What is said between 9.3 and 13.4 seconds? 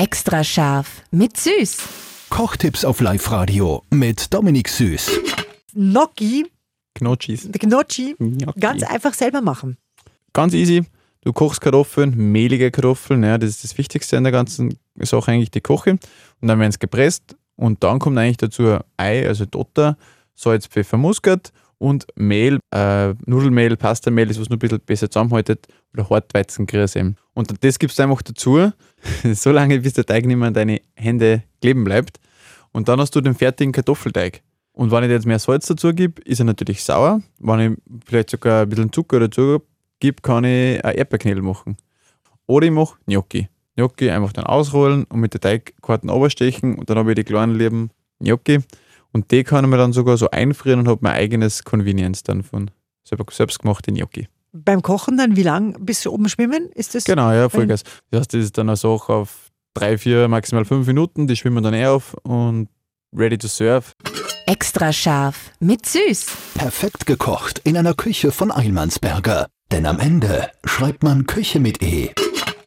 machen. Ganz easy. Du kochst Kartoffeln, mehlige Kartoffeln, ja,